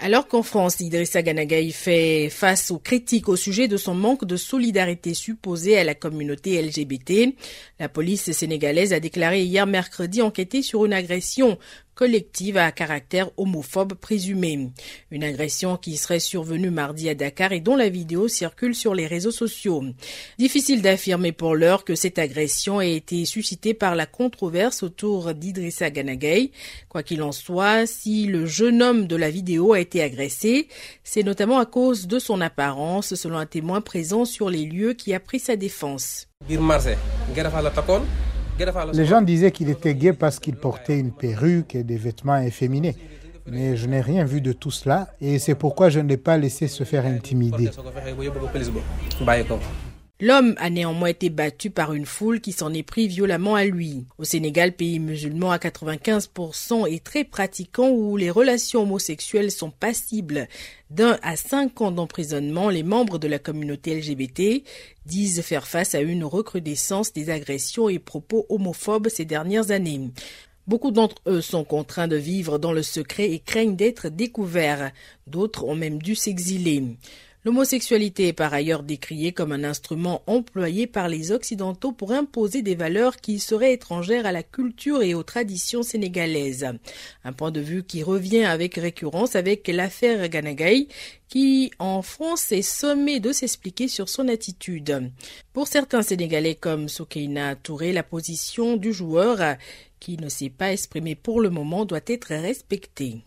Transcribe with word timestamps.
Alors 0.00 0.28
qu'en 0.28 0.44
France, 0.44 0.78
Idrissa 0.78 1.22
Ganagaï 1.22 1.72
fait 1.72 2.28
face 2.30 2.70
aux 2.70 2.78
critiques 2.78 3.28
au 3.28 3.34
sujet 3.34 3.66
de 3.66 3.76
son 3.76 3.94
manque 3.94 4.24
de 4.24 4.36
solidarité 4.36 5.12
supposée 5.12 5.76
à 5.76 5.82
la 5.82 5.96
communauté 5.96 6.62
LGBT, 6.62 7.34
la 7.80 7.88
police 7.88 8.30
sénégalaise 8.30 8.92
a 8.92 9.00
déclaré 9.00 9.42
hier 9.42 9.66
mercredi 9.66 10.22
enquêter 10.22 10.62
sur 10.62 10.84
une 10.86 10.92
agression 10.92 11.58
collective 11.98 12.58
à 12.58 12.70
caractère 12.70 13.28
homophobe 13.36 13.94
présumé. 13.94 14.70
Une 15.10 15.24
agression 15.24 15.76
qui 15.76 15.96
serait 15.96 16.20
survenue 16.20 16.70
mardi 16.70 17.08
à 17.08 17.16
Dakar 17.16 17.50
et 17.50 17.58
dont 17.58 17.74
la 17.74 17.88
vidéo 17.88 18.28
circule 18.28 18.76
sur 18.76 18.94
les 18.94 19.08
réseaux 19.08 19.32
sociaux. 19.32 19.82
Difficile 20.38 20.80
d'affirmer 20.80 21.32
pour 21.32 21.56
l'heure 21.56 21.84
que 21.84 21.96
cette 21.96 22.20
agression 22.20 22.80
ait 22.80 22.94
été 22.94 23.24
suscitée 23.24 23.74
par 23.74 23.96
la 23.96 24.06
controverse 24.06 24.84
autour 24.84 25.34
d'Idrissa 25.34 25.90
Ganagay. 25.90 26.52
Quoi 26.88 27.02
qu'il 27.02 27.20
en 27.20 27.32
soit, 27.32 27.84
si 27.88 28.26
le 28.26 28.46
jeune 28.46 28.80
homme 28.80 29.08
de 29.08 29.16
la 29.16 29.28
vidéo 29.28 29.72
a 29.72 29.80
été 29.80 30.00
agressé, 30.00 30.68
c'est 31.02 31.24
notamment 31.24 31.58
à 31.58 31.66
cause 31.66 32.06
de 32.06 32.20
son 32.20 32.40
apparence, 32.40 33.16
selon 33.16 33.38
un 33.38 33.46
témoin 33.46 33.80
présent 33.80 34.24
sur 34.24 34.50
les 34.50 34.66
lieux 34.66 34.92
qui 34.92 35.14
a 35.14 35.18
pris 35.18 35.40
sa 35.40 35.56
défense. 35.56 36.28
Les 38.92 39.04
gens 39.04 39.22
disaient 39.22 39.52
qu'il 39.52 39.70
était 39.70 39.94
gay 39.94 40.12
parce 40.12 40.38
qu'il 40.38 40.56
portait 40.56 40.98
une 40.98 41.12
perruque 41.12 41.74
et 41.74 41.84
des 41.84 41.96
vêtements 41.96 42.38
efféminés. 42.38 42.96
Mais 43.46 43.76
je 43.76 43.86
n'ai 43.86 44.00
rien 44.00 44.24
vu 44.24 44.40
de 44.40 44.52
tout 44.52 44.70
cela 44.70 45.08
et 45.20 45.38
c'est 45.38 45.54
pourquoi 45.54 45.88
je 45.88 46.00
ne 46.00 46.08
l'ai 46.08 46.18
pas 46.18 46.36
laissé 46.36 46.68
se 46.68 46.84
faire 46.84 47.06
intimider. 47.06 47.70
L'homme 50.20 50.56
a 50.58 50.68
néanmoins 50.68 51.10
été 51.10 51.30
battu 51.30 51.70
par 51.70 51.94
une 51.94 52.04
foule 52.04 52.40
qui 52.40 52.50
s'en 52.50 52.74
est 52.74 52.82
pris 52.82 53.06
violemment 53.06 53.54
à 53.54 53.64
lui. 53.64 54.04
Au 54.18 54.24
Sénégal, 54.24 54.72
pays 54.72 54.98
musulman 54.98 55.52
à 55.52 55.58
95% 55.58 56.92
et 56.92 56.98
très 56.98 57.22
pratiquant 57.22 57.90
où 57.90 58.16
les 58.16 58.28
relations 58.28 58.82
homosexuelles 58.82 59.52
sont 59.52 59.70
passibles 59.70 60.48
d'un 60.90 61.20
à 61.22 61.36
cinq 61.36 61.80
ans 61.82 61.92
d'emprisonnement, 61.92 62.68
les 62.68 62.82
membres 62.82 63.18
de 63.18 63.28
la 63.28 63.38
communauté 63.38 63.94
LGBT 63.94 64.64
disent 65.06 65.42
faire 65.42 65.68
face 65.68 65.94
à 65.94 66.00
une 66.00 66.24
recrudescence 66.24 67.12
des 67.12 67.30
agressions 67.30 67.88
et 67.88 68.00
propos 68.00 68.44
homophobes 68.48 69.10
ces 69.10 69.24
dernières 69.24 69.70
années. 69.70 70.10
Beaucoup 70.66 70.90
d'entre 70.90 71.22
eux 71.26 71.40
sont 71.40 71.62
contraints 71.62 72.08
de 72.08 72.16
vivre 72.16 72.58
dans 72.58 72.72
le 72.72 72.82
secret 72.82 73.30
et 73.30 73.38
craignent 73.38 73.76
d'être 73.76 74.08
découverts. 74.08 74.90
D'autres 75.28 75.64
ont 75.64 75.76
même 75.76 76.02
dû 76.02 76.16
s'exiler. 76.16 76.82
L'homosexualité 77.44 78.28
est 78.28 78.32
par 78.32 78.52
ailleurs 78.52 78.82
décriée 78.82 79.32
comme 79.32 79.52
un 79.52 79.62
instrument 79.62 80.22
employé 80.26 80.88
par 80.88 81.08
les 81.08 81.30
Occidentaux 81.30 81.92
pour 81.92 82.10
imposer 82.12 82.62
des 82.62 82.74
valeurs 82.74 83.16
qui 83.16 83.38
seraient 83.38 83.74
étrangères 83.74 84.26
à 84.26 84.32
la 84.32 84.42
culture 84.42 85.02
et 85.02 85.14
aux 85.14 85.22
traditions 85.22 85.84
sénégalaises. 85.84 86.66
Un 87.24 87.32
point 87.32 87.52
de 87.52 87.60
vue 87.60 87.84
qui 87.84 88.02
revient 88.02 88.44
avec 88.44 88.74
récurrence 88.74 89.36
avec 89.36 89.68
l'affaire 89.68 90.28
Ganagay, 90.28 90.88
qui 91.28 91.70
en 91.78 92.02
France 92.02 92.50
est 92.50 92.62
sommé 92.62 93.20
de 93.20 93.30
s'expliquer 93.32 93.86
sur 93.86 94.08
son 94.08 94.26
attitude. 94.26 95.12
Pour 95.52 95.68
certains 95.68 96.02
Sénégalais 96.02 96.56
comme 96.56 96.88
Soukeina 96.88 97.54
Touré, 97.54 97.92
la 97.92 98.02
position 98.02 98.76
du 98.76 98.92
joueur 98.92 99.56
qui 100.00 100.16
ne 100.16 100.28
s'est 100.28 100.50
pas 100.50 100.72
exprimé 100.72 101.14
pour 101.14 101.40
le 101.40 101.50
moment 101.50 101.84
doit 101.84 102.00
être 102.06 102.28
respectée 102.28 103.22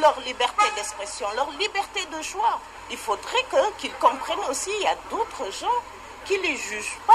leur 0.00 0.18
liberté 0.20 0.64
d'expression, 0.76 1.26
leur 1.36 1.50
liberté 1.58 2.00
de 2.16 2.22
choix. 2.22 2.60
Il 2.90 2.96
faudrait 2.96 3.44
qu'ils 3.78 3.92
comprennent 3.94 4.50
aussi, 4.50 4.70
il 4.78 4.82
y 4.82 4.86
a 4.86 4.96
d'autres 5.10 5.50
gens 5.52 5.78
qui 6.24 6.38
ne 6.38 6.42
les 6.42 6.56
jugent 6.56 6.98
pas, 7.06 7.12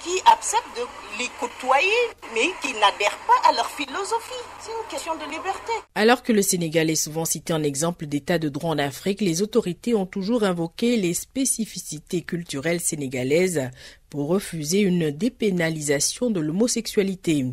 qui 0.00 0.20
acceptent 0.26 0.76
de 0.76 0.82
les 1.18 1.28
côtoyer, 1.40 1.90
mais 2.34 2.50
qui 2.62 2.72
n'adhèrent 2.74 3.18
pas 3.26 3.48
à 3.48 3.52
leur 3.54 3.68
philosophie. 3.70 4.44
C'est 4.60 4.70
une 4.70 4.88
question 4.88 5.14
de 5.16 5.24
liberté. 5.30 5.72
Alors 5.94 6.22
que 6.22 6.32
le 6.32 6.42
Sénégal 6.42 6.90
est 6.90 6.94
souvent 6.94 7.24
cité 7.24 7.52
en 7.52 7.62
exemple 7.62 8.06
d'état 8.06 8.38
de 8.38 8.48
droit 8.48 8.70
en 8.70 8.78
Afrique, 8.78 9.20
les 9.20 9.42
autorités 9.42 9.94
ont 9.94 10.06
toujours 10.06 10.44
invoqué 10.44 10.96
les 10.96 11.14
spécificités 11.14 12.22
culturelles 12.22 12.80
sénégalaises 12.80 13.70
pour 14.10 14.28
refuser 14.28 14.80
une 14.80 15.10
dépénalisation 15.10 16.30
de 16.30 16.40
l'homosexualité. 16.40 17.46